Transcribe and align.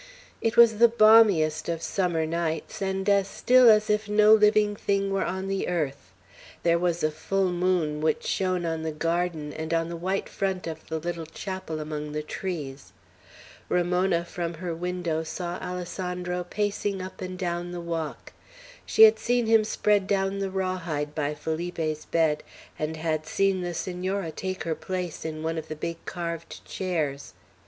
It 0.41 0.57
was 0.57 0.79
the 0.79 0.87
balmiest 0.87 1.69
of 1.69 1.83
summer 1.83 2.25
nights, 2.25 2.81
and 2.81 3.07
as 3.07 3.27
still 3.27 3.69
as 3.69 3.87
if 3.87 4.09
no 4.09 4.33
living 4.33 4.75
thing 4.75 5.13
were 5.13 5.23
on 5.23 5.47
the 5.47 5.67
earth. 5.67 6.09
There 6.63 6.79
was 6.79 7.03
a 7.03 7.11
full 7.11 7.51
moon, 7.51 8.01
which 8.01 8.25
shone 8.25 8.65
on 8.65 8.81
the 8.81 8.91
garden, 8.91 9.53
and 9.53 9.75
on 9.75 9.89
the 9.89 9.95
white 9.95 10.27
front 10.27 10.65
of 10.65 10.89
the 10.89 10.97
little 10.97 11.27
chapel 11.27 11.79
among 11.79 12.13
the 12.13 12.23
trees. 12.23 12.93
Ramona, 13.69 14.25
from 14.25 14.55
her 14.55 14.73
window, 14.73 15.21
saw 15.21 15.59
Alessandro 15.59 16.43
pacing 16.45 16.99
up 16.99 17.21
and 17.21 17.37
down 17.37 17.71
the 17.71 17.79
walk. 17.79 18.33
She 18.87 19.03
had 19.03 19.19
seen 19.19 19.45
him 19.45 19.63
spread 19.63 20.07
down 20.07 20.39
the 20.39 20.49
raw 20.49 20.79
hide 20.79 21.13
by 21.13 21.35
Felipe's 21.35 22.05
bed, 22.05 22.41
and 22.79 22.97
had 22.97 23.27
seen 23.27 23.61
the 23.61 23.75
Senora 23.75 24.31
take 24.31 24.63
her 24.63 24.73
place 24.73 25.23
in 25.23 25.43
one 25.43 25.59
of 25.59 25.67
the 25.67 25.75
big 25.75 26.03
carved 26.05 26.65
chairs. 26.65 27.33